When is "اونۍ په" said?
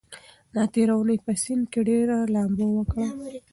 0.97-1.31